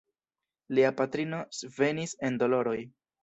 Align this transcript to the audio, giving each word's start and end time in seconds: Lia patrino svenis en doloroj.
Lia 0.77 0.89
patrino 1.01 1.41
svenis 1.59 2.17
en 2.29 2.41
doloroj. 2.45 2.77